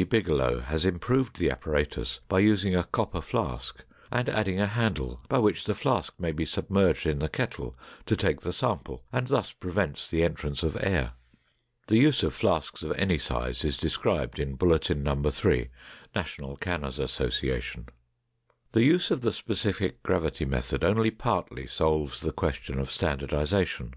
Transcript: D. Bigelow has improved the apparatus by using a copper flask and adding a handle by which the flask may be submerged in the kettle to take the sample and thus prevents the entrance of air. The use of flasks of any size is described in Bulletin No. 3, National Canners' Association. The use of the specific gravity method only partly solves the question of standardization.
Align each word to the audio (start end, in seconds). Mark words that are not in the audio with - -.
D. 0.00 0.04
Bigelow 0.04 0.60
has 0.60 0.86
improved 0.86 1.38
the 1.38 1.50
apparatus 1.50 2.20
by 2.26 2.38
using 2.38 2.74
a 2.74 2.84
copper 2.84 3.20
flask 3.20 3.84
and 4.10 4.30
adding 4.30 4.58
a 4.58 4.66
handle 4.66 5.20
by 5.28 5.36
which 5.38 5.66
the 5.66 5.74
flask 5.74 6.14
may 6.18 6.32
be 6.32 6.46
submerged 6.46 7.04
in 7.06 7.18
the 7.18 7.28
kettle 7.28 7.76
to 8.06 8.16
take 8.16 8.40
the 8.40 8.50
sample 8.54 9.04
and 9.12 9.26
thus 9.28 9.52
prevents 9.52 10.08
the 10.08 10.24
entrance 10.24 10.62
of 10.62 10.74
air. 10.82 11.12
The 11.88 11.98
use 11.98 12.22
of 12.22 12.32
flasks 12.32 12.82
of 12.82 12.92
any 12.92 13.18
size 13.18 13.62
is 13.62 13.76
described 13.76 14.38
in 14.38 14.54
Bulletin 14.54 15.02
No. 15.02 15.22
3, 15.28 15.68
National 16.14 16.56
Canners' 16.56 16.98
Association. 16.98 17.84
The 18.72 18.84
use 18.84 19.10
of 19.10 19.20
the 19.20 19.32
specific 19.32 20.02
gravity 20.02 20.46
method 20.46 20.82
only 20.82 21.10
partly 21.10 21.66
solves 21.66 22.20
the 22.22 22.32
question 22.32 22.78
of 22.78 22.90
standardization. 22.90 23.92